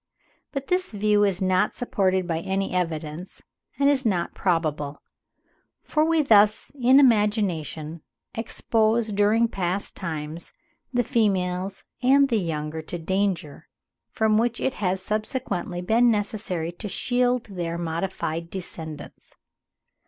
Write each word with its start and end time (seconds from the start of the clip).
But 0.51 0.65
this 0.65 0.93
view 0.93 1.23
is 1.23 1.43
not 1.43 1.75
supported 1.75 2.27
by 2.27 2.39
any 2.39 2.71
evidence, 2.73 3.43
and 3.77 3.87
is 3.87 4.03
not 4.03 4.33
probable; 4.33 4.99
for 5.83 6.03
we 6.03 6.23
thus 6.23 6.71
in 6.73 6.99
imagination 6.99 8.01
expose 8.33 9.11
during 9.11 9.47
past 9.47 9.95
times 9.95 10.53
the 10.91 11.03
females 11.03 11.83
and 12.01 12.29
the 12.29 12.39
young 12.39 12.71
to 12.71 12.97
danger, 12.97 13.67
from 14.09 14.39
which 14.39 14.59
it 14.59 14.73
has 14.73 15.03
subsequently 15.03 15.81
been 15.83 16.09
necessary 16.09 16.71
to 16.71 16.87
shield 16.87 17.43
their 17.43 17.77
modified 17.77 18.49
descendants. 18.49 19.35